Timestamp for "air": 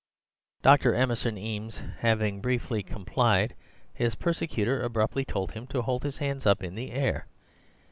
6.91-7.27